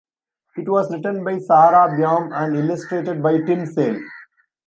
[0.57, 4.01] It was written by Sarah Byam and illustrated by Tim Sale.